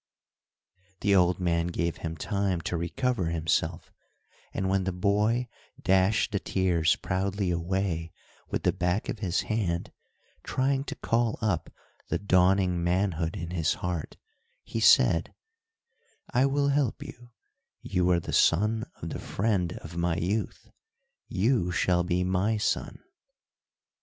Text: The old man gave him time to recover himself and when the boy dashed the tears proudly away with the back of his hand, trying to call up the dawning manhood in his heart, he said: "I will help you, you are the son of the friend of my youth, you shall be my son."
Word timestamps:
The 1.01 1.13
old 1.15 1.39
man 1.39 1.67
gave 1.67 1.97
him 1.97 2.17
time 2.17 2.61
to 2.61 2.75
recover 2.75 3.25
himself 3.27 3.91
and 4.51 4.67
when 4.67 4.83
the 4.83 4.91
boy 4.91 5.47
dashed 5.79 6.31
the 6.31 6.39
tears 6.39 6.95
proudly 6.95 7.51
away 7.51 8.11
with 8.49 8.63
the 8.63 8.73
back 8.73 9.09
of 9.09 9.19
his 9.19 9.41
hand, 9.41 9.91
trying 10.43 10.85
to 10.85 10.95
call 10.95 11.37
up 11.39 11.71
the 12.09 12.17
dawning 12.17 12.83
manhood 12.83 13.35
in 13.37 13.51
his 13.51 13.75
heart, 13.75 14.17
he 14.63 14.79
said: 14.79 15.35
"I 16.33 16.47
will 16.47 16.69
help 16.69 17.03
you, 17.03 17.33
you 17.83 18.09
are 18.09 18.19
the 18.19 18.33
son 18.33 18.85
of 19.03 19.09
the 19.09 19.19
friend 19.19 19.73
of 19.83 19.97
my 19.97 20.15
youth, 20.15 20.67
you 21.27 21.69
shall 21.71 22.03
be 22.03 22.23
my 22.23 22.57
son." 22.57 23.03